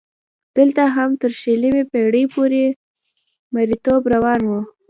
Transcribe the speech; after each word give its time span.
دلته 0.57 0.83
هم 0.95 1.09
تر 1.21 1.31
شلمې 1.41 1.83
پېړۍ 1.91 2.23
پورې 2.33 2.63
مریتوب 3.53 4.01
روان 4.13 4.41
و. 4.45 4.51